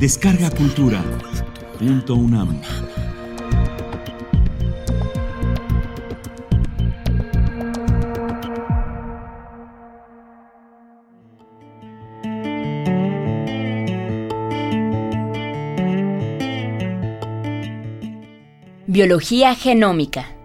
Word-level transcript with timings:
Descarga 0.00 0.48
Cultura. 0.48 1.04
Punto 1.78 2.14
UNAM. 2.14 2.58
Biología 18.86 19.54
genómica. 19.54 20.39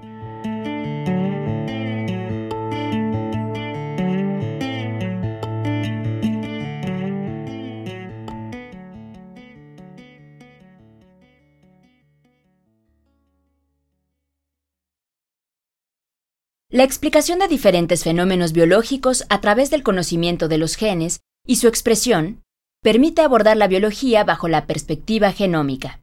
La 16.75 16.83
explicación 16.83 17.39
de 17.39 17.47
diferentes 17.47 18.03
fenómenos 18.03 18.51
biológicos 18.51 19.23
a 19.29 19.39
través 19.39 19.69
del 19.69 19.81
conocimiento 19.81 20.49
de 20.49 20.57
los 20.57 20.75
genes 20.75 21.21
y 21.47 21.55
su 21.55 21.69
expresión 21.69 22.43
permite 22.83 23.21
abordar 23.21 23.55
la 23.55 23.69
biología 23.69 24.25
bajo 24.25 24.49
la 24.49 24.67
perspectiva 24.67 25.31
genómica. 25.31 26.01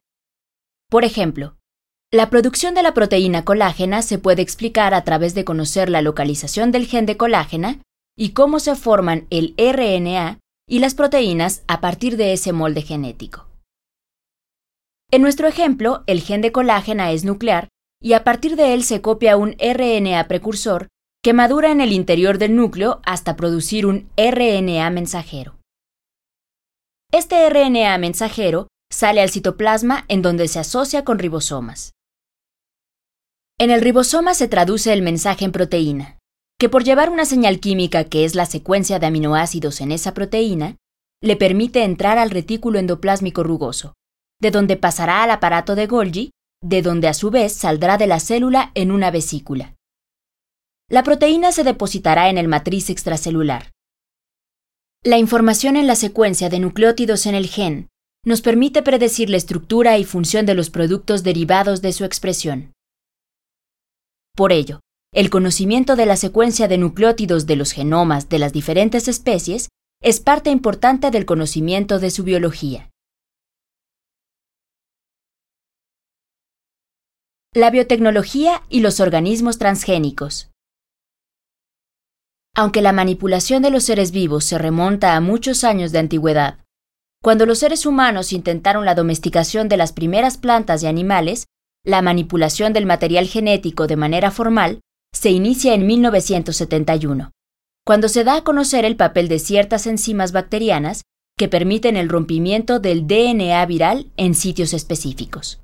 Por 0.89 1.05
ejemplo, 1.05 1.57
la 2.11 2.31
producción 2.31 2.73
de 2.73 2.81
la 2.81 2.95
proteína 2.95 3.45
colágena 3.45 4.01
se 4.01 4.17
puede 4.17 4.41
explicar 4.41 4.95
a 4.95 5.03
través 5.03 5.35
de 5.35 5.45
conocer 5.45 5.91
la 5.91 6.01
localización 6.01 6.71
del 6.71 6.87
gen 6.87 7.05
de 7.05 7.17
colágena 7.17 7.79
y 8.17 8.29
cómo 8.29 8.59
se 8.59 8.75
forman 8.75 9.27
el 9.29 9.53
RNA 9.59 10.39
y 10.67 10.79
las 10.79 10.95
proteínas 10.95 11.61
a 11.67 11.81
partir 11.81 12.17
de 12.17 12.33
ese 12.33 12.51
molde 12.51 12.81
genético. 12.81 13.47
En 15.11 15.21
nuestro 15.21 15.47
ejemplo, 15.47 16.03
el 16.07 16.21
gen 16.21 16.41
de 16.41 16.51
colágena 16.51 17.11
es 17.11 17.25
nuclear 17.25 17.69
y 18.03 18.13
a 18.13 18.25
partir 18.25 18.57
de 18.57 18.73
él 18.73 18.83
se 18.83 19.01
copia 19.01 19.37
un 19.37 19.55
RNA 19.57 20.27
precursor 20.27 20.89
que 21.23 21.33
madura 21.33 21.71
en 21.71 21.79
el 21.79 21.93
interior 21.93 22.37
del 22.37 22.53
núcleo 22.53 22.99
hasta 23.05 23.37
producir 23.37 23.85
un 23.85 24.09
RNA 24.17 24.89
mensajero. 24.89 25.55
Este 27.13 27.49
RNA 27.49 27.97
mensajero 27.97 28.67
sale 28.91 29.21
al 29.21 29.29
citoplasma 29.29 30.03
en 30.09 30.21
donde 30.21 30.49
se 30.49 30.59
asocia 30.59 31.05
con 31.05 31.17
ribosomas. 31.17 31.93
En 33.57 33.71
el 33.71 33.79
ribosoma 33.79 34.33
se 34.33 34.49
traduce 34.49 34.91
el 34.91 35.01
mensaje 35.01 35.45
en 35.45 35.53
proteína, 35.53 36.19
que 36.59 36.67
por 36.67 36.83
llevar 36.83 37.09
una 37.09 37.23
señal 37.23 37.61
química 37.61 38.03
que 38.03 38.25
es 38.25 38.35
la 38.35 38.45
secuencia 38.45 38.99
de 38.99 39.05
aminoácidos 39.05 39.79
en 39.79 39.93
esa 39.93 40.13
proteína, 40.13 40.75
le 41.21 41.37
permite 41.37 41.83
entrar 41.83 42.17
al 42.17 42.31
retículo 42.31 42.79
endoplásmico 42.79 43.43
rugoso, 43.43 43.93
de 44.41 44.51
donde 44.51 44.75
pasará 44.75 45.23
al 45.23 45.31
aparato 45.31 45.75
de 45.75 45.87
Golgi 45.87 46.32
de 46.63 46.81
donde 46.81 47.07
a 47.07 47.13
su 47.13 47.29
vez 47.29 47.53
saldrá 47.53 47.97
de 47.97 48.07
la 48.07 48.19
célula 48.19 48.71
en 48.73 48.91
una 48.91 49.11
vesícula. 49.11 49.75
La 50.89 51.03
proteína 51.03 51.51
se 51.51 51.63
depositará 51.63 52.29
en 52.29 52.37
el 52.37 52.47
matriz 52.47 52.89
extracelular. 52.89 53.71
La 55.03 55.17
información 55.17 55.75
en 55.75 55.85
la 55.85 55.95
secuencia 55.95 56.49
de 56.49 56.59
nucleótidos 56.59 57.25
en 57.25 57.35
el 57.35 57.47
gen 57.47 57.89
nos 58.25 58.41
permite 58.41 58.81
predecir 58.81 59.29
la 59.29 59.37
estructura 59.37 59.97
y 59.97 60.05
función 60.05 60.45
de 60.45 60.53
los 60.55 60.69
productos 60.69 61.23
derivados 61.23 61.81
de 61.81 61.91
su 61.91 62.05
expresión. 62.05 62.71
Por 64.33 64.53
ello, 64.53 64.79
el 65.13 65.29
conocimiento 65.29 65.97
de 65.97 66.05
la 66.05 66.15
secuencia 66.15 66.69
de 66.69 66.77
nucleótidos 66.77 67.45
de 67.45 67.57
los 67.57 67.73
genomas 67.73 68.29
de 68.29 68.39
las 68.39 68.53
diferentes 68.53 69.07
especies 69.07 69.67
es 70.01 70.21
parte 70.21 70.49
importante 70.49 71.11
del 71.11 71.25
conocimiento 71.25 71.99
de 71.99 72.09
su 72.09 72.23
biología. 72.23 72.89
La 77.55 77.69
biotecnología 77.69 78.63
y 78.67 78.79
los 78.79 78.99
organismos 78.99 79.59
transgénicos. 79.59 80.49
Aunque 82.55 82.81
la 82.81 82.93
manipulación 82.93 83.61
de 83.61 83.69
los 83.69 83.83
seres 83.83 84.11
vivos 84.11 84.43
se 84.43 84.57
remonta 84.57 85.15
a 85.15 85.21
muchos 85.21 85.63
años 85.63 85.91
de 85.91 85.99
antigüedad, 85.99 86.65
cuando 87.21 87.45
los 87.45 87.59
seres 87.59 87.85
humanos 87.85 88.33
intentaron 88.33 88.85
la 88.85 88.95
domesticación 88.95 89.69
de 89.69 89.77
las 89.77 89.93
primeras 89.93 90.39
plantas 90.39 90.81
y 90.81 90.87
animales, 90.87 91.45
la 91.85 92.01
manipulación 92.01 92.73
del 92.73 92.87
material 92.87 93.27
genético 93.27 93.85
de 93.85 93.97
manera 93.97 94.31
formal 94.31 94.79
se 95.13 95.29
inicia 95.29 95.75
en 95.75 95.85
1971, 95.85 97.29
cuando 97.85 98.09
se 98.09 98.23
da 98.23 98.37
a 98.37 98.43
conocer 98.43 98.83
el 98.83 98.95
papel 98.95 99.27
de 99.27 99.37
ciertas 99.37 99.85
enzimas 99.85 100.31
bacterianas 100.31 101.03
que 101.37 101.49
permiten 101.49 101.97
el 101.97 102.09
rompimiento 102.09 102.79
del 102.79 103.05
DNA 103.05 103.63
viral 103.67 104.11
en 104.17 104.33
sitios 104.33 104.73
específicos. 104.73 105.62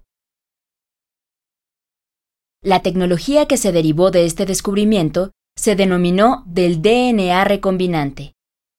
La 2.61 2.81
tecnología 2.81 3.45
que 3.45 3.55
se 3.55 3.71
derivó 3.71 4.11
de 4.11 4.25
este 4.25 4.45
descubrimiento 4.45 5.31
se 5.57 5.75
denominó 5.75 6.43
del 6.45 6.81
DNA 6.81 7.43
recombinante, 7.45 8.33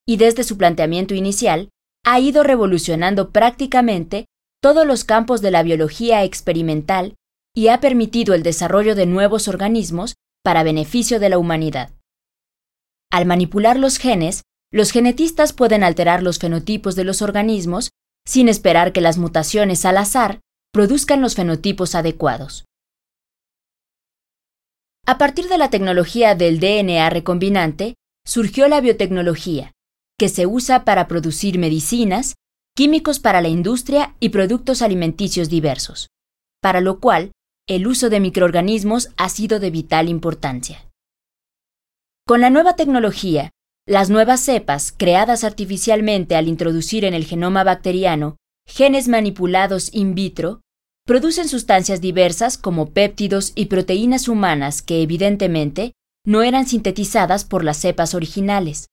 y 0.06 0.18
desde 0.18 0.44
su 0.44 0.58
planteamiento 0.58 1.14
inicial 1.14 1.70
ha 2.04 2.20
ido 2.20 2.42
revolucionando 2.42 3.30
prácticamente 3.30 4.26
todos 4.60 4.86
los 4.86 5.04
campos 5.04 5.40
de 5.40 5.50
la 5.50 5.62
biología 5.62 6.24
experimental 6.24 7.14
y 7.54 7.68
ha 7.68 7.80
permitido 7.80 8.34
el 8.34 8.42
desarrollo 8.42 8.94
de 8.94 9.06
nuevos 9.06 9.48
organismos 9.48 10.14
para 10.44 10.62
beneficio 10.62 11.18
de 11.18 11.30
la 11.30 11.38
humanidad. 11.38 11.90
Al 13.10 13.26
manipular 13.26 13.78
los 13.78 13.96
genes, 13.96 14.42
los 14.70 14.90
genetistas 14.90 15.52
pueden 15.52 15.82
alterar 15.82 16.22
los 16.22 16.38
fenotipos 16.38 16.96
de 16.96 17.04
los 17.04 17.22
organismos 17.22 17.90
sin 18.26 18.48
esperar 18.48 18.92
que 18.92 19.00
las 19.00 19.18
mutaciones 19.18 19.84
al 19.84 19.96
azar 19.96 20.40
produzcan 20.72 21.20
los 21.20 21.34
fenotipos 21.34 21.94
adecuados. 21.94 22.64
A 25.10 25.18
partir 25.18 25.48
de 25.48 25.58
la 25.58 25.70
tecnología 25.70 26.36
del 26.36 26.60
DNA 26.60 27.10
recombinante, 27.10 27.96
surgió 28.24 28.68
la 28.68 28.80
biotecnología, 28.80 29.72
que 30.16 30.28
se 30.28 30.46
usa 30.46 30.84
para 30.84 31.08
producir 31.08 31.58
medicinas, 31.58 32.36
químicos 32.76 33.18
para 33.18 33.40
la 33.40 33.48
industria 33.48 34.14
y 34.20 34.28
productos 34.28 34.82
alimenticios 34.82 35.48
diversos, 35.48 36.10
para 36.62 36.80
lo 36.80 37.00
cual 37.00 37.32
el 37.68 37.88
uso 37.88 38.08
de 38.08 38.20
microorganismos 38.20 39.08
ha 39.16 39.30
sido 39.30 39.58
de 39.58 39.72
vital 39.72 40.08
importancia. 40.08 40.88
Con 42.24 42.40
la 42.40 42.50
nueva 42.50 42.76
tecnología, 42.76 43.50
las 43.88 44.10
nuevas 44.10 44.38
cepas 44.38 44.94
creadas 44.96 45.42
artificialmente 45.42 46.36
al 46.36 46.46
introducir 46.46 47.04
en 47.04 47.14
el 47.14 47.24
genoma 47.24 47.64
bacteriano 47.64 48.36
genes 48.64 49.08
manipulados 49.08 49.92
in 49.92 50.14
vitro 50.14 50.60
producen 51.10 51.48
sustancias 51.48 52.00
diversas 52.00 52.56
como 52.56 52.92
péptidos 52.92 53.50
y 53.56 53.66
proteínas 53.66 54.28
humanas 54.28 54.80
que 54.80 55.02
evidentemente 55.02 55.92
no 56.24 56.44
eran 56.44 56.68
sintetizadas 56.68 57.44
por 57.44 57.64
las 57.64 57.78
cepas 57.78 58.14
originales. 58.14 58.86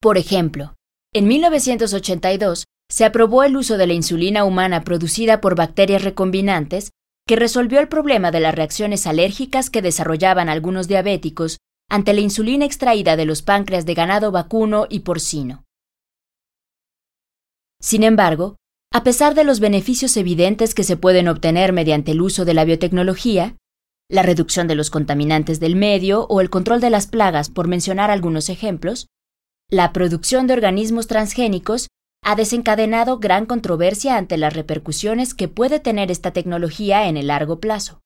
Por 0.00 0.16
ejemplo, 0.16 0.76
en 1.12 1.26
1982 1.26 2.66
se 2.88 3.04
aprobó 3.04 3.42
el 3.42 3.56
uso 3.56 3.76
de 3.76 3.88
la 3.88 3.92
insulina 3.92 4.44
humana 4.44 4.84
producida 4.84 5.40
por 5.40 5.56
bacterias 5.56 6.04
recombinantes 6.04 6.92
que 7.26 7.34
resolvió 7.34 7.80
el 7.80 7.88
problema 7.88 8.30
de 8.30 8.38
las 8.38 8.54
reacciones 8.54 9.04
alérgicas 9.04 9.68
que 9.68 9.82
desarrollaban 9.82 10.48
algunos 10.48 10.86
diabéticos 10.86 11.58
ante 11.90 12.12
la 12.12 12.20
insulina 12.20 12.64
extraída 12.64 13.16
de 13.16 13.24
los 13.24 13.42
páncreas 13.42 13.84
de 13.84 13.94
ganado 13.94 14.30
vacuno 14.30 14.86
y 14.88 15.00
porcino. 15.00 15.64
Sin 17.80 18.04
embargo, 18.04 18.58
a 18.90 19.04
pesar 19.04 19.34
de 19.34 19.44
los 19.44 19.60
beneficios 19.60 20.16
evidentes 20.16 20.74
que 20.74 20.82
se 20.82 20.96
pueden 20.96 21.28
obtener 21.28 21.72
mediante 21.72 22.12
el 22.12 22.22
uso 22.22 22.44
de 22.44 22.54
la 22.54 22.64
biotecnología, 22.64 23.56
la 24.08 24.22
reducción 24.22 24.66
de 24.66 24.74
los 24.74 24.88
contaminantes 24.90 25.60
del 25.60 25.76
medio 25.76 26.26
o 26.28 26.40
el 26.40 26.48
control 26.48 26.80
de 26.80 26.88
las 26.88 27.06
plagas, 27.06 27.50
por 27.50 27.68
mencionar 27.68 28.10
algunos 28.10 28.48
ejemplos, 28.48 29.08
la 29.70 29.92
producción 29.92 30.46
de 30.46 30.54
organismos 30.54 31.06
transgénicos 31.06 31.88
ha 32.24 32.34
desencadenado 32.34 33.18
gran 33.18 33.44
controversia 33.44 34.16
ante 34.16 34.38
las 34.38 34.54
repercusiones 34.54 35.34
que 35.34 35.48
puede 35.48 35.78
tener 35.78 36.10
esta 36.10 36.32
tecnología 36.32 37.06
en 37.08 37.18
el 37.18 37.26
largo 37.26 37.60
plazo. 37.60 38.00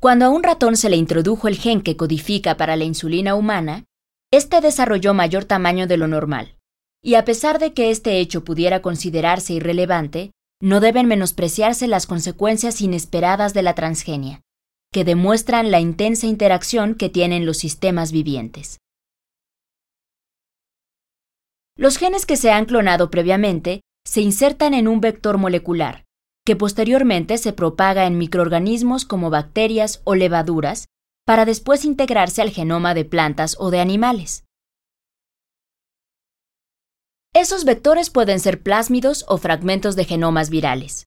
Cuando 0.00 0.26
a 0.26 0.28
un 0.30 0.42
ratón 0.42 0.76
se 0.76 0.90
le 0.90 0.96
introdujo 0.96 1.46
el 1.46 1.56
gen 1.56 1.82
que 1.82 1.96
codifica 1.96 2.56
para 2.56 2.76
la 2.76 2.84
insulina 2.84 3.36
humana, 3.36 3.84
éste 4.32 4.60
desarrolló 4.60 5.14
mayor 5.14 5.44
tamaño 5.44 5.86
de 5.86 5.96
lo 5.96 6.08
normal, 6.08 6.57
y 7.02 7.14
a 7.14 7.24
pesar 7.24 7.58
de 7.58 7.72
que 7.72 7.90
este 7.90 8.18
hecho 8.18 8.44
pudiera 8.44 8.82
considerarse 8.82 9.54
irrelevante, 9.54 10.32
no 10.60 10.80
deben 10.80 11.06
menospreciarse 11.06 11.86
las 11.86 12.06
consecuencias 12.06 12.80
inesperadas 12.80 13.54
de 13.54 13.62
la 13.62 13.74
transgenia, 13.74 14.40
que 14.92 15.04
demuestran 15.04 15.70
la 15.70 15.80
intensa 15.80 16.26
interacción 16.26 16.94
que 16.94 17.08
tienen 17.08 17.46
los 17.46 17.58
sistemas 17.58 18.10
vivientes. 18.10 18.78
Los 21.76 21.96
genes 21.96 22.26
que 22.26 22.36
se 22.36 22.50
han 22.50 22.64
clonado 22.64 23.08
previamente 23.08 23.82
se 24.04 24.20
insertan 24.20 24.74
en 24.74 24.88
un 24.88 25.00
vector 25.00 25.38
molecular, 25.38 26.04
que 26.44 26.56
posteriormente 26.56 27.38
se 27.38 27.52
propaga 27.52 28.06
en 28.06 28.18
microorganismos 28.18 29.04
como 29.04 29.30
bacterias 29.30 30.00
o 30.04 30.16
levaduras, 30.16 30.86
para 31.24 31.44
después 31.44 31.84
integrarse 31.84 32.42
al 32.42 32.50
genoma 32.50 32.94
de 32.94 33.04
plantas 33.04 33.54
o 33.60 33.70
de 33.70 33.80
animales. 33.80 34.47
Esos 37.40 37.64
vectores 37.64 38.10
pueden 38.10 38.40
ser 38.40 38.64
plásmidos 38.64 39.24
o 39.28 39.38
fragmentos 39.38 39.94
de 39.94 40.04
genomas 40.04 40.50
virales. 40.50 41.06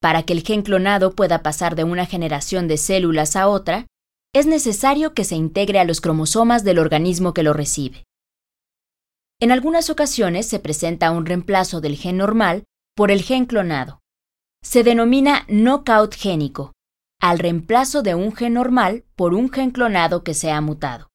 Para 0.00 0.22
que 0.22 0.32
el 0.32 0.44
gen 0.44 0.62
clonado 0.62 1.16
pueda 1.16 1.42
pasar 1.42 1.74
de 1.74 1.82
una 1.82 2.06
generación 2.06 2.68
de 2.68 2.76
células 2.76 3.34
a 3.34 3.48
otra, 3.48 3.88
es 4.32 4.46
necesario 4.46 5.14
que 5.14 5.24
se 5.24 5.34
integre 5.34 5.80
a 5.80 5.84
los 5.84 6.00
cromosomas 6.00 6.62
del 6.62 6.78
organismo 6.78 7.34
que 7.34 7.42
lo 7.42 7.54
recibe. 7.54 8.04
En 9.40 9.50
algunas 9.50 9.90
ocasiones 9.90 10.46
se 10.46 10.60
presenta 10.60 11.10
un 11.10 11.26
reemplazo 11.26 11.80
del 11.80 11.96
gen 11.96 12.18
normal 12.18 12.62
por 12.94 13.10
el 13.10 13.22
gen 13.22 13.44
clonado. 13.44 13.98
Se 14.62 14.84
denomina 14.84 15.44
knockout 15.48 16.14
génico, 16.14 16.70
al 17.20 17.40
reemplazo 17.40 18.02
de 18.02 18.14
un 18.14 18.32
gen 18.32 18.54
normal 18.54 19.02
por 19.16 19.34
un 19.34 19.50
gen 19.50 19.72
clonado 19.72 20.22
que 20.22 20.34
se 20.34 20.52
ha 20.52 20.60
mutado, 20.60 21.08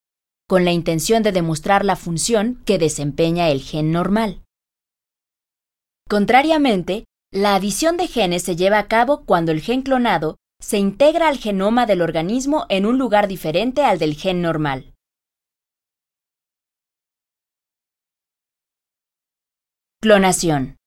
con 0.49 0.65
la 0.65 0.73
intención 0.73 1.23
de 1.23 1.31
demostrar 1.31 1.85
la 1.85 1.95
función 1.95 2.61
que 2.65 2.77
desempeña 2.77 3.47
el 3.47 3.61
gen 3.61 3.93
normal. 3.93 4.43
Contrariamente, 6.09 7.05
la 7.31 7.53
adición 7.53 7.95
de 7.95 8.07
genes 8.07 8.41
se 8.41 8.55
lleva 8.55 8.79
a 8.79 8.87
cabo 8.87 9.25
cuando 9.25 9.51
el 9.51 9.61
gen 9.61 9.83
clonado 9.83 10.37
se 10.59 10.79
integra 10.79 11.27
al 11.27 11.37
genoma 11.37 11.85
del 11.85 12.01
organismo 12.01 12.65
en 12.69 12.87
un 12.87 12.97
lugar 12.97 13.27
diferente 13.27 13.83
al 13.83 13.99
del 13.99 14.15
gen 14.15 14.41
normal. 14.41 14.95
Clonación. 20.01 20.77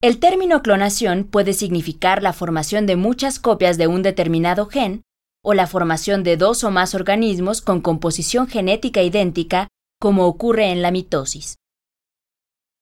El 0.00 0.20
término 0.20 0.62
clonación 0.62 1.24
puede 1.24 1.52
significar 1.52 2.22
la 2.22 2.32
formación 2.32 2.86
de 2.86 2.96
muchas 2.96 3.38
copias 3.38 3.76
de 3.76 3.88
un 3.88 4.02
determinado 4.02 4.66
gen 4.68 5.02
o 5.44 5.52
la 5.52 5.66
formación 5.66 6.22
de 6.22 6.38
dos 6.38 6.64
o 6.64 6.70
más 6.70 6.94
organismos 6.94 7.60
con 7.60 7.82
composición 7.82 8.48
genética 8.48 9.02
idéntica, 9.02 9.68
como 10.00 10.26
ocurre 10.26 10.70
en 10.70 10.80
la 10.80 10.90
mitosis. 10.92 11.56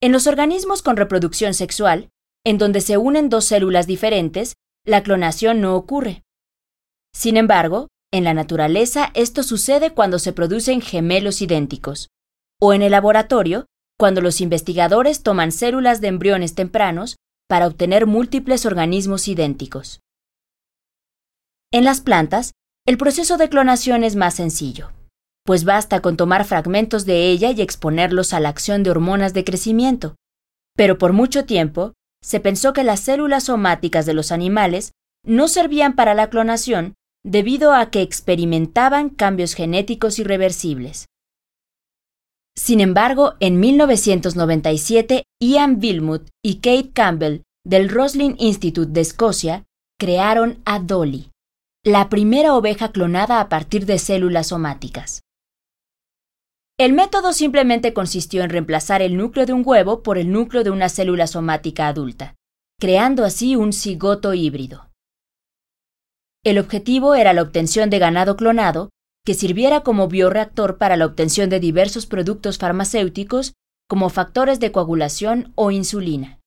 En 0.02 0.12
los 0.12 0.26
organismos 0.26 0.81
con 0.81 0.97
reproducción 0.97 1.52
sexual, 1.52 2.08
en 2.44 2.56
donde 2.56 2.81
se 2.81 2.97
unen 2.97 3.29
dos 3.29 3.44
células 3.44 3.87
diferentes, 3.87 4.55
la 4.87 5.02
clonación 5.02 5.61
no 5.61 5.76
ocurre. 5.76 6.23
Sin 7.14 7.37
embargo, 7.37 7.88
en 8.11 8.25
la 8.25 8.32
naturaleza 8.32 9.11
esto 9.14 9.43
sucede 9.43 9.93
cuando 9.93 10.19
se 10.19 10.32
producen 10.32 10.81
gemelos 10.81 11.43
idénticos, 11.43 12.08
o 12.58 12.73
en 12.73 12.81
el 12.81 12.93
laboratorio, 12.93 13.67
cuando 13.99 14.23
los 14.23 14.41
investigadores 14.41 15.23
toman 15.23 15.52
células 15.52 16.00
de 16.00 16.08
embriones 16.08 16.55
tempranos 16.55 17.17
para 17.47 17.67
obtener 17.67 18.06
múltiples 18.06 18.64
organismos 18.64 19.29
idénticos. 19.29 20.00
En 21.73 21.85
las 21.85 22.00
plantas, 22.00 22.52
el 22.87 22.97
proceso 22.97 23.37
de 23.37 23.50
clonación 23.50 24.02
es 24.02 24.17
más 24.17 24.35
sencillo 24.35 24.93
pues 25.50 25.64
basta 25.64 26.00
con 26.00 26.17
tomar 26.17 26.44
fragmentos 26.44 27.06
de 27.06 27.29
ella 27.29 27.50
y 27.50 27.61
exponerlos 27.61 28.32
a 28.35 28.38
la 28.38 28.50
acción 28.50 28.85
de 28.85 28.93
hormonas 28.93 29.35
de 29.35 29.43
crecimiento. 29.43 30.14
Pero 30.76 30.97
por 30.97 31.12
mucho 31.12 31.44
tiempo, 31.44 31.94
se 32.23 32.38
pensó 32.38 32.73
que 32.73 32.85
las 32.85 33.00
células 33.00 33.47
somáticas 33.47 34.06
de 34.06 34.14
los 34.14 34.31
animales 34.31 34.93
no 35.26 35.49
servían 35.49 35.97
para 35.97 36.14
la 36.14 36.31
clonación 36.31 36.94
debido 37.25 37.75
a 37.75 37.91
que 37.91 38.00
experimentaban 38.00 39.11
cambios 39.11 39.55
genéticos 39.55 40.20
irreversibles. 40.20 41.06
Sin 42.56 42.81
embargo, 42.81 43.35
en 43.41 43.58
1997, 43.58 45.25
Ian 45.43 45.81
Wilmut 45.82 46.29
y 46.44 46.58
Kate 46.58 46.93
Campbell 46.93 47.43
del 47.67 47.88
Roslin 47.88 48.37
Institute 48.38 48.93
de 48.93 49.00
Escocia 49.00 49.64
crearon 49.99 50.61
a 50.64 50.79
Dolly, 50.79 51.32
la 51.85 52.08
primera 52.08 52.55
oveja 52.55 52.93
clonada 52.93 53.41
a 53.41 53.49
partir 53.49 53.85
de 53.85 53.99
células 53.99 54.47
somáticas. 54.47 55.23
El 56.81 56.94
método 56.94 57.35
simplemente 57.35 57.93
consistió 57.93 58.43
en 58.43 58.49
reemplazar 58.49 59.03
el 59.03 59.15
núcleo 59.19 59.44
de 59.44 59.53
un 59.53 59.65
huevo 59.67 60.03
por 60.03 60.17
el 60.17 60.32
núcleo 60.32 60.65
de 60.65 60.71
una 60.71 60.88
célula 60.88 61.27
somática 61.27 61.88
adulta, 61.88 62.37
creando 62.79 63.27
así 63.27 63.55
un 63.55 63.75
cigoto 63.75 64.32
híbrido. 64.32 64.88
El 66.43 66.59
objetivo 66.59 67.15
era 67.15 67.35
la 67.35 67.43
obtención 67.43 67.91
de 67.91 67.99
ganado 67.99 68.35
clonado 68.35 68.88
que 69.27 69.35
sirviera 69.35 69.82
como 69.82 70.09
bioreactor 70.09 70.79
para 70.79 70.97
la 70.97 71.05
obtención 71.05 71.50
de 71.50 71.61
diversos 71.61 72.06
productos 72.06 72.56
farmacéuticos 72.56 73.53
como 73.87 74.09
factores 74.09 74.59
de 74.59 74.73
coagulación 74.73 75.53
o 75.56 75.71
insulina. 75.71 76.41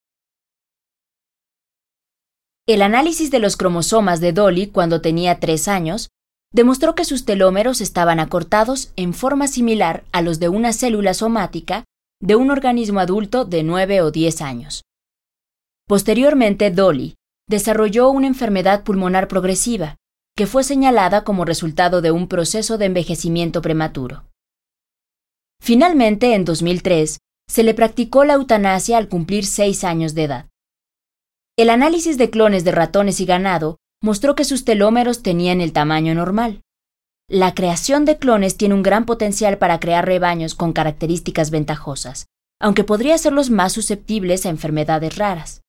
El 2.66 2.82
análisis 2.82 3.30
de 3.30 3.38
los 3.38 3.56
cromosomas 3.56 4.20
de 4.20 4.34
Dolly 4.34 4.66
cuando 4.66 5.00
tenía 5.00 5.40
tres 5.40 5.68
años 5.68 6.10
demostró 6.54 6.96
que 6.96 7.04
sus 7.04 7.26
telómeros 7.26 7.82
estaban 7.82 8.20
acortados 8.20 8.94
en 8.96 9.14
forma 9.14 9.48
similar 9.48 10.06
a 10.12 10.22
los 10.22 10.40
de 10.40 10.50
una 10.50 10.72
célula 10.72 11.14
somática 11.14 11.84
de 12.22 12.36
un 12.36 12.52
organismo 12.52 13.00
adulto 13.00 13.44
de 13.44 13.64
9 13.64 14.02
o 14.02 14.12
10 14.12 14.42
años. 14.42 14.84
Posteriormente, 15.88 16.72
Dolly 16.72 17.16
desarrolló 17.50 18.10
una 18.10 18.28
enfermedad 18.28 18.84
pulmonar 18.84 19.28
progresiva, 19.28 19.98
que 20.36 20.48
fue 20.48 20.64
señalada 20.64 21.24
como 21.24 21.44
resultado 21.44 22.02
de 22.02 22.12
un 22.12 22.28
proceso 22.28 22.78
de 22.78 22.86
envejecimiento 22.86 23.62
prematuro. 23.62 24.24
Finalmente, 25.60 26.34
en 26.34 26.46
2003, 26.46 27.18
se 27.50 27.64
le 27.64 27.74
practicó 27.74 28.24
la 28.24 28.34
eutanasia 28.34 28.98
al 28.98 29.10
cumplir 29.10 29.46
seis 29.46 29.84
años 29.84 30.14
de 30.14 30.24
edad. 30.24 30.50
El 31.58 31.70
análisis 31.70 32.18
de 32.18 32.30
clones 32.30 32.64
de 32.64 32.72
ratones 32.72 33.20
y 33.20 33.26
ganado 33.26 33.78
mostró 34.04 34.36
que 34.36 34.44
sus 34.44 34.66
telómeros 34.66 35.24
tenían 35.24 35.62
el 35.62 35.72
tamaño 35.72 36.14
normal. 36.14 36.62
La 37.30 37.56
creación 37.56 38.04
de 38.04 38.18
clones 38.18 38.58
tiene 38.58 38.76
un 38.76 38.84
gran 38.84 39.06
potencial 39.06 39.58
para 39.58 39.80
crear 39.80 40.06
rebaños 40.06 40.56
con 40.56 40.74
características 40.74 41.52
ventajosas, 41.52 42.28
aunque 42.60 42.84
podría 42.84 43.16
hacerlos 43.16 43.50
más 43.50 43.72
susceptibles 43.72 44.46
a 44.46 44.50
enfermedades 44.50 45.16
raras. 45.16 45.62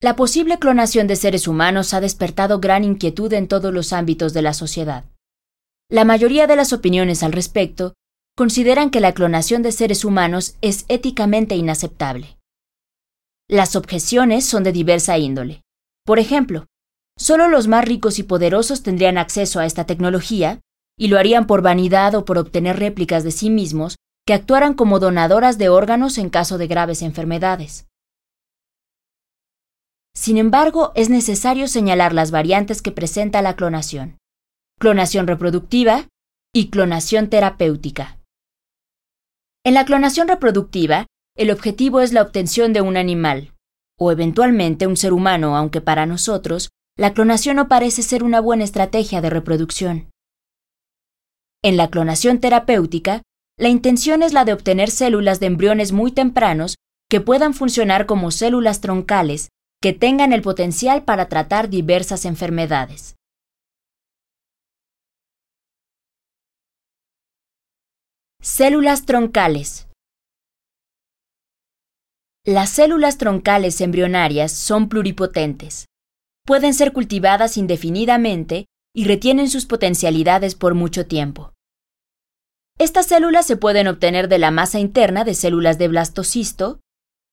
La 0.00 0.14
posible 0.14 0.60
clonación 0.60 1.08
de 1.08 1.16
seres 1.16 1.48
humanos 1.48 1.94
ha 1.94 2.00
despertado 2.00 2.60
gran 2.60 2.84
inquietud 2.84 3.32
en 3.32 3.48
todos 3.48 3.74
los 3.74 3.92
ámbitos 3.92 4.34
de 4.34 4.42
la 4.42 4.54
sociedad. 4.54 5.04
La 5.90 6.04
mayoría 6.04 6.46
de 6.46 6.54
las 6.54 6.72
opiniones 6.72 7.24
al 7.24 7.32
respecto 7.32 7.94
consideran 8.36 8.90
que 8.90 9.00
la 9.00 9.12
clonación 9.12 9.62
de 9.62 9.72
seres 9.72 10.04
humanos 10.04 10.54
es 10.60 10.84
éticamente 10.88 11.56
inaceptable. 11.56 12.33
Las 13.48 13.76
objeciones 13.76 14.46
son 14.46 14.64
de 14.64 14.72
diversa 14.72 15.18
índole. 15.18 15.62
Por 16.04 16.18
ejemplo, 16.18 16.66
solo 17.18 17.48
los 17.48 17.68
más 17.68 17.84
ricos 17.84 18.18
y 18.18 18.22
poderosos 18.22 18.82
tendrían 18.82 19.18
acceso 19.18 19.60
a 19.60 19.66
esta 19.66 19.84
tecnología, 19.84 20.60
y 20.96 21.08
lo 21.08 21.18
harían 21.18 21.46
por 21.46 21.60
vanidad 21.60 22.14
o 22.14 22.24
por 22.24 22.38
obtener 22.38 22.78
réplicas 22.78 23.24
de 23.24 23.32
sí 23.32 23.50
mismos 23.50 23.96
que 24.26 24.32
actuaran 24.32 24.74
como 24.74 24.98
donadoras 24.98 25.58
de 25.58 25.68
órganos 25.68 26.18
en 26.18 26.30
caso 26.30 26.56
de 26.56 26.66
graves 26.66 27.02
enfermedades. 27.02 27.86
Sin 30.14 30.38
embargo, 30.38 30.92
es 30.94 31.10
necesario 31.10 31.68
señalar 31.68 32.14
las 32.14 32.30
variantes 32.30 32.80
que 32.80 32.92
presenta 32.92 33.42
la 33.42 33.56
clonación. 33.56 34.16
Clonación 34.78 35.26
reproductiva 35.26 36.08
y 36.54 36.70
clonación 36.70 37.28
terapéutica. 37.28 38.20
En 39.64 39.74
la 39.74 39.84
clonación 39.84 40.28
reproductiva, 40.28 41.06
el 41.36 41.50
objetivo 41.50 42.00
es 42.00 42.12
la 42.12 42.22
obtención 42.22 42.72
de 42.72 42.80
un 42.80 42.96
animal, 42.96 43.52
o 43.98 44.12
eventualmente 44.12 44.86
un 44.86 44.96
ser 44.96 45.12
humano, 45.12 45.56
aunque 45.56 45.80
para 45.80 46.06
nosotros, 46.06 46.70
la 46.96 47.12
clonación 47.12 47.56
no 47.56 47.66
parece 47.66 48.02
ser 48.02 48.22
una 48.22 48.40
buena 48.40 48.62
estrategia 48.62 49.20
de 49.20 49.30
reproducción. 49.30 50.10
En 51.62 51.76
la 51.76 51.90
clonación 51.90 52.38
terapéutica, 52.38 53.22
la 53.58 53.68
intención 53.68 54.22
es 54.22 54.32
la 54.32 54.44
de 54.44 54.52
obtener 54.52 54.90
células 54.90 55.40
de 55.40 55.46
embriones 55.46 55.90
muy 55.92 56.12
tempranos 56.12 56.76
que 57.10 57.20
puedan 57.20 57.52
funcionar 57.52 58.06
como 58.06 58.30
células 58.30 58.80
troncales 58.80 59.48
que 59.80 59.92
tengan 59.92 60.32
el 60.32 60.42
potencial 60.42 61.04
para 61.04 61.28
tratar 61.28 61.68
diversas 61.68 62.24
enfermedades. 62.24 63.16
Células 68.40 69.04
troncales 69.04 69.83
las 72.46 72.68
células 72.70 73.16
troncales 73.16 73.80
embrionarias 73.80 74.52
son 74.52 74.90
pluripotentes. 74.90 75.86
Pueden 76.44 76.74
ser 76.74 76.92
cultivadas 76.92 77.56
indefinidamente 77.56 78.66
y 78.94 79.06
retienen 79.06 79.48
sus 79.48 79.64
potencialidades 79.64 80.54
por 80.54 80.74
mucho 80.74 81.06
tiempo. 81.06 81.54
Estas 82.78 83.06
células 83.06 83.46
se 83.46 83.56
pueden 83.56 83.88
obtener 83.88 84.28
de 84.28 84.38
la 84.38 84.50
masa 84.50 84.78
interna 84.78 85.24
de 85.24 85.34
células 85.34 85.78
de 85.78 85.88
blastocisto, 85.88 86.80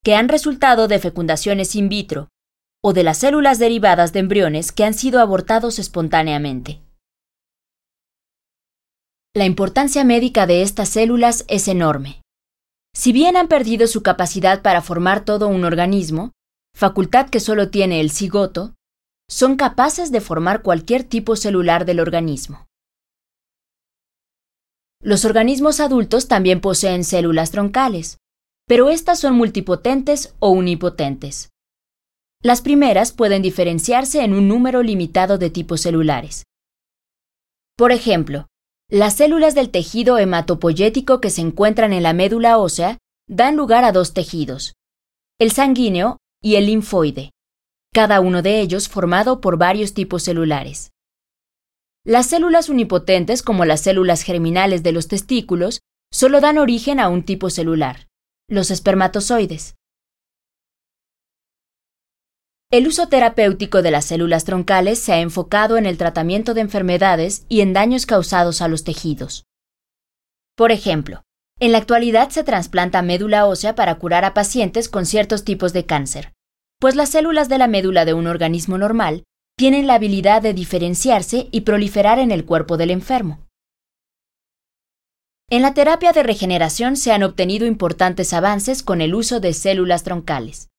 que 0.02 0.16
han 0.16 0.30
resultado 0.30 0.88
de 0.88 1.00
fecundaciones 1.00 1.76
in 1.76 1.90
vitro, 1.90 2.30
o 2.82 2.94
de 2.94 3.04
las 3.04 3.18
células 3.18 3.60
derivadas 3.60 4.14
de 4.14 4.20
embriones 4.20 4.72
que 4.72 4.86
han 4.86 4.94
sido 4.94 5.20
abortados 5.20 5.78
espontáneamente. 5.78 6.82
La 9.36 9.46
importancia 9.46 10.06
médica 10.06 10.48
de 10.48 10.62
estas 10.62 10.90
células 10.90 11.44
es 11.48 11.68
enorme. 11.68 12.21
Si 12.94 13.14
bien 13.14 13.38
han 13.38 13.48
perdido 13.48 13.88
su 13.88 14.04
capacidad 14.04 14.62
para 14.62 14.82
formar 14.82 15.24
todo 15.24 15.48
un 15.48 15.64
organismo, 15.64 16.32
facultad 16.76 17.30
que 17.30 17.40
solo 17.40 17.70
tiene 17.70 18.02
el 18.02 18.12
cigoto, 18.12 18.76
son 19.30 19.56
capaces 19.56 20.12
de 20.12 20.20
formar 20.20 20.62
cualquier 20.62 21.04
tipo 21.04 21.36
celular 21.36 21.86
del 21.86 22.02
organismo. 22.02 22.68
Los 25.02 25.26
organismos 25.26 25.80
adultos 25.80 26.28
también 26.28 26.62
poseen 26.62 27.04
células 27.04 27.52
troncales, 27.52 28.18
pero 28.68 28.90
estas 28.90 29.20
son 29.20 29.36
multipotentes 29.36 30.36
o 30.40 30.52
unipotentes. 30.52 31.50
Las 32.44 32.62
primeras 32.62 33.12
pueden 33.12 33.42
diferenciarse 33.42 34.24
en 34.24 34.34
un 34.34 34.48
número 34.48 34.84
limitado 34.84 35.38
de 35.38 35.50
tipos 35.50 35.82
celulares. 35.82 36.44
Por 37.78 37.92
ejemplo, 37.92 38.48
las 38.92 39.16
células 39.16 39.56
del 39.56 39.70
tejido 39.70 40.18
hematopoyético 40.18 41.22
que 41.22 41.30
se 41.30 41.40
encuentran 41.40 41.94
en 41.94 42.04
la 42.04 42.12
médula 42.12 42.58
ósea 42.58 42.98
dan 43.26 43.56
lugar 43.56 43.86
a 43.86 43.94
dos 43.94 44.14
tejidos, 44.14 44.74
el 45.40 45.52
sanguíneo 45.52 46.18
y 46.44 46.56
el 46.56 46.66
linfoide, 46.66 47.32
cada 47.94 48.20
uno 48.20 48.42
de 48.42 48.60
ellos 48.60 48.90
formado 48.90 49.40
por 49.40 49.58
varios 49.58 49.94
tipos 49.94 50.24
celulares. 50.24 50.92
Las 52.04 52.28
células 52.28 52.68
unipotentes, 52.68 53.44
como 53.44 53.64
las 53.64 53.80
células 53.80 54.24
germinales 54.24 54.84
de 54.84 54.92
los 54.92 55.08
testículos, 55.08 55.80
solo 56.12 56.42
dan 56.42 56.58
origen 56.58 57.00
a 57.00 57.08
un 57.08 57.24
tipo 57.24 57.50
celular, 57.50 58.08
los 58.50 58.72
espermatozoides. 58.72 59.76
El 62.72 62.88
uso 62.88 63.10
terapéutico 63.10 63.82
de 63.82 63.92
las 63.92 64.06
células 64.06 64.46
troncales 64.46 64.98
se 64.98 65.12
ha 65.12 65.20
enfocado 65.20 65.76
en 65.76 65.86
el 65.86 65.98
tratamiento 65.98 66.54
de 66.54 66.62
enfermedades 66.62 67.46
y 67.50 67.60
en 67.60 67.74
daños 67.74 68.06
causados 68.06 68.62
a 68.62 68.70
los 68.70 68.86
tejidos. 68.86 69.44
Por 70.56 70.72
ejemplo, 70.72 71.24
en 71.60 71.74
la 71.74 71.80
actualidad 71.80 72.30
se 72.30 72.46
trasplanta 72.46 73.02
médula 73.02 73.46
ósea 73.46 73.76
para 73.76 73.96
curar 73.96 74.24
a 74.24 74.34
pacientes 74.34 74.88
con 74.88 75.06
ciertos 75.06 75.44
tipos 75.44 75.74
de 75.74 75.86
cáncer, 75.86 76.32
pues 76.80 76.96
las 76.96 77.10
células 77.10 77.50
de 77.50 77.58
la 77.58 77.68
médula 77.68 78.06
de 78.06 78.14
un 78.14 78.26
organismo 78.26 78.78
normal 78.78 79.26
tienen 79.58 79.86
la 79.86 79.96
habilidad 79.96 80.42
de 80.42 80.54
diferenciarse 80.54 81.50
y 81.52 81.62
proliferar 81.62 82.20
en 82.20 82.32
el 82.32 82.46
cuerpo 82.46 82.78
del 82.78 82.92
enfermo. 82.92 83.46
En 85.50 85.62
la 85.62 85.74
terapia 85.74 86.14
de 86.14 86.24
regeneración 86.24 86.96
se 86.96 87.12
han 87.12 87.24
obtenido 87.24 87.68
importantes 87.68 88.32
avances 88.32 88.82
con 88.82 89.02
el 89.02 89.14
uso 89.14 89.42
de 89.42 89.54
células 89.54 90.04
troncales. 90.04 90.71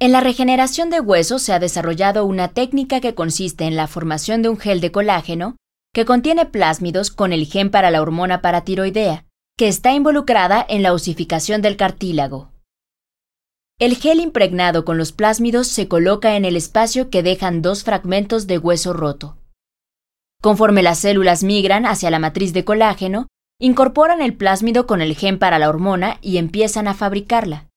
En 0.00 0.12
la 0.12 0.20
regeneración 0.20 0.90
de 0.90 1.00
huesos 1.00 1.42
se 1.42 1.52
ha 1.52 1.58
desarrollado 1.58 2.24
una 2.24 2.48
técnica 2.48 3.00
que 3.00 3.16
consiste 3.16 3.64
en 3.64 3.74
la 3.74 3.88
formación 3.88 4.42
de 4.42 4.48
un 4.48 4.56
gel 4.56 4.80
de 4.80 4.92
colágeno 4.92 5.56
que 5.92 6.04
contiene 6.04 6.46
plásmidos 6.46 7.10
con 7.10 7.32
el 7.32 7.46
gen 7.46 7.70
para 7.70 7.90
la 7.90 8.00
hormona 8.00 8.40
paratiroidea, 8.40 9.24
que 9.56 9.66
está 9.66 9.94
involucrada 9.94 10.64
en 10.68 10.84
la 10.84 10.92
osificación 10.92 11.62
del 11.62 11.76
cartílago. 11.76 12.52
El 13.80 13.96
gel 13.96 14.20
impregnado 14.20 14.84
con 14.84 14.98
los 14.98 15.10
plásmidos 15.10 15.66
se 15.66 15.88
coloca 15.88 16.36
en 16.36 16.44
el 16.44 16.54
espacio 16.54 17.10
que 17.10 17.24
dejan 17.24 17.60
dos 17.60 17.82
fragmentos 17.82 18.46
de 18.46 18.58
hueso 18.58 18.92
roto. 18.92 19.38
Conforme 20.40 20.84
las 20.84 21.00
células 21.00 21.42
migran 21.42 21.86
hacia 21.86 22.10
la 22.10 22.20
matriz 22.20 22.52
de 22.52 22.64
colágeno, 22.64 23.26
incorporan 23.58 24.22
el 24.22 24.36
plásmido 24.36 24.86
con 24.86 25.00
el 25.00 25.16
gen 25.16 25.40
para 25.40 25.58
la 25.58 25.68
hormona 25.68 26.18
y 26.22 26.36
empiezan 26.36 26.86
a 26.86 26.94
fabricarla. 26.94 27.67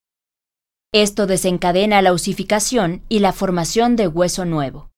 Esto 0.94 1.26
desencadena 1.26 2.02
la 2.02 2.12
osificación 2.12 3.06
y 3.08 3.20
la 3.20 3.32
formación 3.32 3.96
de 3.96 4.10
hueso 4.10 4.44
nuevo. 4.44 4.92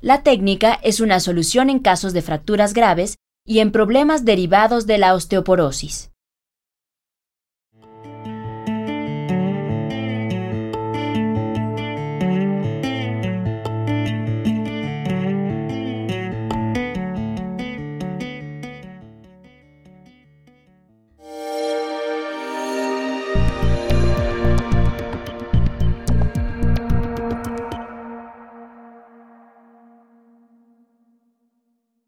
La 0.00 0.22
técnica 0.22 0.80
es 0.82 1.00
una 1.00 1.20
solución 1.20 1.68
en 1.68 1.80
casos 1.80 2.14
de 2.14 2.22
fracturas 2.22 2.72
graves 2.72 3.18
y 3.44 3.58
en 3.58 3.70
problemas 3.70 4.24
derivados 4.24 4.86
de 4.86 4.96
la 4.96 5.12
osteoporosis. 5.12 6.10